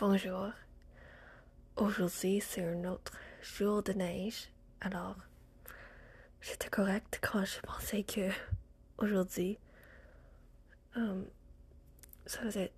Bonjour. 0.00 0.48
Aujourd'hui, 1.76 2.40
c'est 2.40 2.64
un 2.64 2.84
autre 2.84 3.12
jour 3.42 3.82
de 3.82 3.92
neige. 3.92 4.48
Alors, 4.80 5.14
j'étais 6.40 6.70
correcte 6.70 7.20
quand 7.20 7.44
je 7.44 7.60
pensais 7.60 8.02
que 8.02 8.30
aujourd'hui, 8.96 9.58
euh, 10.96 11.22
ça 12.24 12.40
faisait 12.40 12.72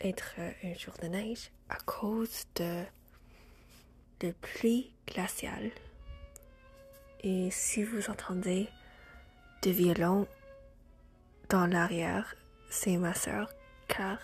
être 0.00 0.36
un 0.38 0.72
jour 0.72 0.94
de 1.02 1.08
neige 1.08 1.50
à 1.68 1.76
cause 1.84 2.46
de 2.54 2.82
de 4.20 4.30
pluie 4.32 4.94
glaciale. 5.06 5.72
Et 7.20 7.50
si 7.50 7.82
vous 7.82 8.08
entendez 8.08 8.70
de 9.60 9.70
violon 9.72 10.26
dans 11.50 11.66
l'arrière, 11.66 12.34
c'est 12.70 12.96
ma 12.96 13.12
sœur 13.12 13.50
car 13.88 14.18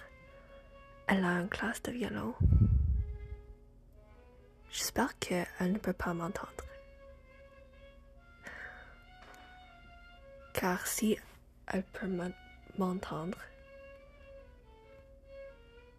elle 1.13 1.25
a 1.27 1.41
une 1.41 1.49
classe 1.49 1.83
de 1.83 1.93
violon. 1.93 2.35
J'espère 4.71 5.19
qu'elle 5.19 5.47
ne 5.61 5.79
peut 5.79 5.93
pas 5.93 6.15
m'entendre. 6.15 6.65
Car 10.55 10.87
si 10.87 11.19
elle 11.67 11.83
peut 11.85 12.07
m'en- 12.07 12.33
m'entendre, 12.79 13.37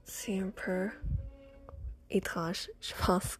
c'est 0.04 0.40
un 0.40 0.50
peu 0.50 0.90
étrange, 2.10 2.70
je 2.82 2.94
pense. 3.06 3.38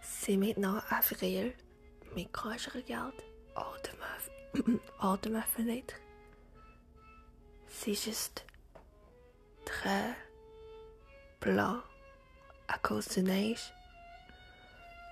C'est 0.00 0.36
maintenant 0.36 0.80
avril, 0.90 1.52
mais 2.14 2.26
quand 2.30 2.56
je 2.56 2.70
regarde 2.70 3.20
hors 3.56 3.76
de 3.82 3.98
ma, 3.98 4.78
hors 5.00 5.18
de 5.18 5.30
ma 5.30 5.42
fenêtre, 5.42 5.94
c'est 7.72 7.94
juste 7.94 8.46
très 9.64 10.14
blanc 11.40 11.80
à 12.68 12.78
cause 12.78 13.08
de 13.08 13.22
neige. 13.22 13.72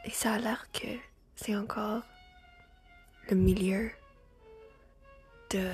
Et 0.05 0.11
ça 0.11 0.35
a 0.35 0.39
l'air 0.39 0.71
que 0.73 0.87
c'est 1.35 1.57
encore 1.57 2.03
le 3.29 3.37
milieu 3.37 3.91
de 5.51 5.73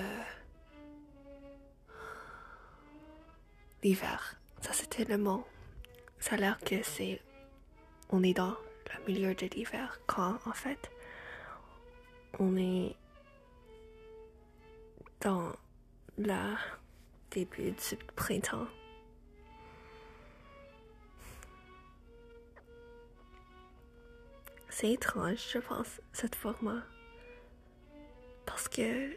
l'hiver. 3.83 4.37
Ça 4.63 4.73
c'était 4.73 5.05
le 5.05 5.19
mot. 5.19 5.47
Ça 6.19 6.37
a 6.37 6.39
l'air 6.39 6.59
que 6.61 6.83
c'est 6.83 7.21
on 8.11 8.23
est 8.23 8.35
dans 8.35 8.57
le 8.95 9.13
milieu 9.13 9.35
de 9.35 9.47
l'hiver 9.47 10.01
quand 10.07 10.39
en 10.47 10.53
fait 10.53 10.91
on 12.39 12.57
est 12.57 12.95
dans 15.21 15.53
le 16.19 16.55
début 17.31 17.73
du 17.73 17.97
printemps. 18.15 18.67
C'est 24.69 24.93
étrange, 24.93 25.39
je 25.53 25.59
pense, 25.59 26.01
cette 26.13 26.35
format. 26.35 26.83
Parce 28.45 28.69
que 28.69 29.17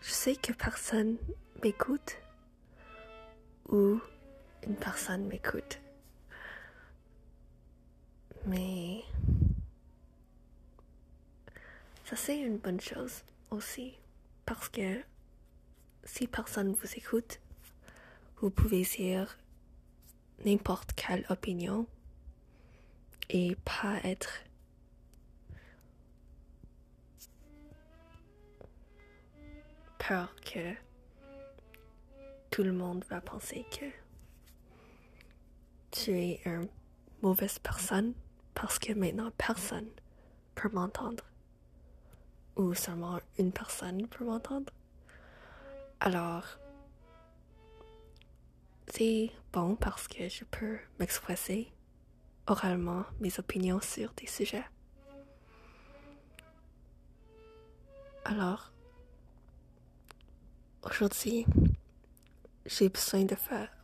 je 0.00 0.10
sais 0.10 0.36
que 0.36 0.52
personne 0.52 1.16
m'écoute 1.62 2.16
ou 3.68 4.00
une 4.66 4.76
personne 4.76 5.26
m'écoute. 5.26 5.80
Mais 8.46 9.02
ça 12.04 12.16
c'est 12.16 12.38
une 12.38 12.58
bonne 12.58 12.80
chose 12.80 13.22
aussi 13.50 13.94
parce 14.44 14.68
que 14.68 15.00
si 16.04 16.26
personne 16.26 16.72
vous 16.72 16.94
écoute, 16.96 17.40
vous 18.40 18.50
pouvez 18.50 18.82
dire 18.82 19.38
n'importe 20.44 20.92
quelle 20.92 21.24
opinion 21.30 21.86
et 23.30 23.56
pas 23.64 23.98
être 24.04 24.42
peur 29.98 30.34
que 30.44 30.74
tout 32.50 32.62
le 32.62 32.72
monde 32.72 33.04
va 33.08 33.20
penser 33.20 33.64
que 33.70 33.86
tu 35.90 36.10
es 36.10 36.40
une 36.44 36.68
mauvaise 37.22 37.58
personne 37.58 38.12
parce 38.54 38.78
que 38.78 38.92
maintenant 38.92 39.30
personne 39.38 39.88
peut 40.54 40.68
m'entendre 40.68 41.24
ou 42.56 42.74
seulement 42.74 43.18
une 43.38 43.52
personne 43.52 44.06
peut 44.06 44.24
m'entendre. 44.24 44.72
Alors, 46.06 46.44
c'est 48.88 49.30
bon 49.54 49.74
parce 49.74 50.06
que 50.06 50.28
je 50.28 50.44
peux 50.44 50.76
m'exprimer 50.98 51.72
oralement 52.46 53.06
mes 53.20 53.38
opinions 53.38 53.80
sur 53.80 54.12
des 54.12 54.26
sujets. 54.26 54.66
Alors, 58.26 58.70
aujourd'hui, 60.82 61.46
j'ai 62.66 62.90
besoin 62.90 63.24
de 63.24 63.34
faire, 63.34 63.74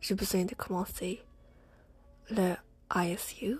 j'ai 0.00 0.14
besoin 0.14 0.44
de 0.44 0.54
commencer 0.54 1.20
le 2.30 2.54
ISU, 2.94 3.58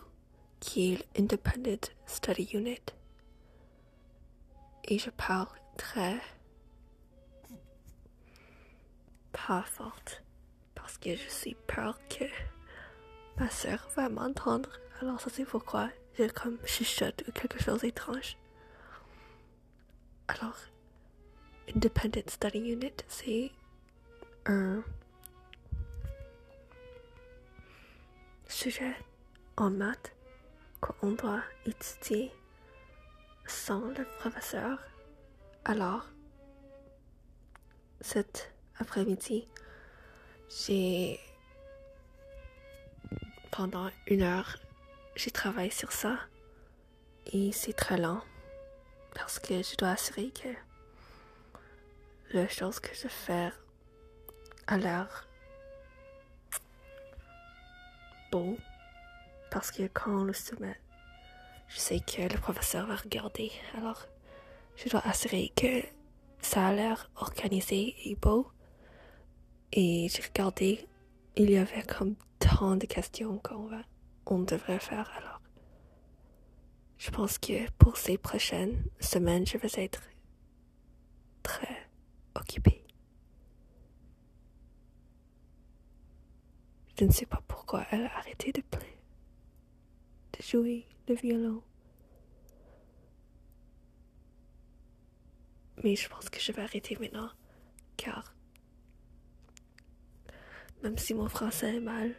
qui 0.61 0.93
est 0.93 1.19
l'Independent 1.19 1.91
Study 2.07 2.51
Unit. 2.55 2.95
Et 4.85 5.01
je 5.01 5.11
parle 5.11 5.49
très 5.77 6.21
forte 9.67 10.23
parce 10.75 10.99
que 10.99 11.17
je 11.17 11.29
suis 11.29 11.57
peur 11.67 11.99
que 12.09 12.25
ma 13.39 13.51
soeur 13.51 13.89
va 13.97 14.09
m'entendre. 14.09 14.71
Alors 15.01 15.21
ça 15.21 15.31
c'est 15.31 15.45
pourquoi 15.45 15.91
je 16.19 16.25
comme 16.25 16.59
chuchote 16.65 17.25
ou 17.29 17.33
quelque 17.33 17.63
chose 17.63 17.81
d'étrange. 17.81 18.37
Alors, 20.27 20.57
Independent 21.75 22.29
Study 22.29 22.59
Unit, 22.59 22.93
c'est 23.09 23.51
un 24.47 24.83
sujet 28.47 28.95
en 29.57 29.71
maths 29.71 30.13
qu'on 30.81 31.13
doit 31.13 31.43
étudier 31.65 32.33
sans 33.47 33.81
le 33.81 34.05
professeur. 34.19 34.79
Alors, 35.65 36.07
cet 38.01 38.53
après-midi, 38.81 39.47
j'ai 40.49 41.21
pendant 43.50 43.91
une 44.06 44.22
heure, 44.22 44.56
j'ai 45.16 45.31
travaillé 45.31 45.71
sur 45.71 45.93
ça 45.93 46.19
et 47.33 47.53
c'est 47.53 47.72
très 47.72 47.97
lent 47.97 48.22
parce 49.15 49.38
que 49.38 49.62
je 49.62 49.77
dois 49.77 49.91
assurer 49.91 50.31
que 50.31 50.49
la 52.33 52.49
chose 52.49 52.78
que 52.78 52.94
je 52.94 53.09
fais 53.09 53.50
a 54.67 54.77
l'air 54.77 55.27
beau 58.31 58.56
parce 59.50 59.71
que 59.71 59.88
quand 59.88 60.11
on 60.11 60.25
le 60.25 60.33
soumet, 60.33 60.78
je 61.69 61.78
sais 61.78 62.00
que 62.00 62.22
le 62.22 62.38
professeur 62.38 62.87
va 62.87 62.97
regarder. 62.97 63.50
Alors, 63.77 64.06
je 64.77 64.88
dois 64.88 65.06
assurer 65.06 65.53
que 65.56 65.83
ça 66.41 66.67
a 66.67 66.72
l'air 66.72 67.11
organisé 67.17 67.94
et 68.05 68.15
beau. 68.15 68.50
Et 69.73 70.09
j'ai 70.09 70.23
regardé, 70.23 70.87
il 71.37 71.51
y 71.51 71.56
avait 71.56 71.83
comme 71.83 72.17
tant 72.39 72.77
de 72.77 72.87
questions 72.87 73.39
qu'on 73.39 73.67
va, 73.67 73.83
on 74.27 74.41
devrait 74.41 74.81
faire. 74.81 75.11
Alors, 75.17 75.41
je 76.97 77.11
pense 77.11 77.39
que 77.39 77.71
pour 77.73 77.97
ces 77.97 78.19
prochaines 78.19 78.84
semaines, 79.01 79.47
je 79.47 79.59
vais 79.59 79.69
être 79.77 80.03
très 81.43 81.89
occupée. 82.34 82.84
Je 86.99 87.05
ne 87.05 87.12
sais 87.12 87.26
pas 87.26 87.43
pourquoi 87.47 87.87
elle 87.93 88.06
a 88.06 88.17
arrêté 88.17 88.50
de 88.50 88.61
play, 88.62 88.99
de 90.37 90.43
jouer 90.43 90.88
le 91.09 91.15
violon. 91.15 91.62
Mais 95.85 95.94
je 95.94 96.09
pense 96.09 96.29
que 96.29 96.41
je 96.41 96.50
vais 96.50 96.62
arrêter 96.62 96.97
maintenant, 97.00 97.31
car 97.97 98.35
même 100.83 100.99
si 100.99 101.15
mon 101.15 101.29
français 101.29 101.77
est 101.77 101.81
mal, 101.81 102.15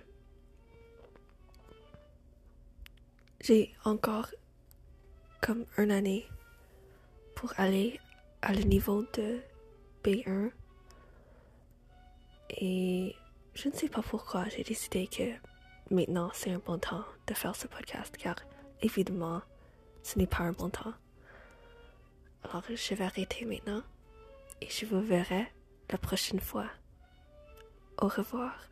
j'ai 3.42 3.74
encore 3.86 4.28
comme 5.42 5.66
une 5.78 5.92
année 5.92 6.28
pour 7.36 7.54
aller 7.58 8.00
à 8.42 8.54
le 8.54 8.62
niveau 8.64 9.04
de 9.14 9.40
B1. 10.04 10.52
Et 12.62 13.16
je 13.54 13.70
ne 13.70 13.74
sais 13.74 13.90
pas 13.90 14.02
pourquoi 14.02 14.48
j'ai 14.50 14.64
décidé 14.64 15.08
que 15.08 15.24
maintenant 15.94 16.30
c'est 16.34 16.52
un 16.52 16.60
bon 16.60 16.78
temps 16.78 17.06
de 17.28 17.34
faire 17.34 17.56
ce 17.56 17.68
podcast, 17.68 18.16
car 18.18 18.36
évidemment, 18.82 19.42
ce 20.04 20.18
n'est 20.18 20.28
pas 20.28 20.44
un 20.44 20.52
bon 20.52 20.70
temps. 20.70 20.94
Alors 22.44 22.64
je 22.70 22.94
vais 22.96 23.06
arrêter 23.06 23.46
maintenant 23.46 23.84
et 24.62 24.70
je 24.70 24.86
vous 24.86 25.02
verrai 25.02 25.48
la 25.90 25.98
prochaine 25.98 26.40
fois. 26.40 26.68
al 28.00 28.10
gewaag. 28.10 28.70